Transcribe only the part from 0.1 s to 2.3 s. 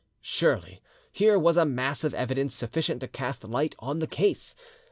Surely here was a mass of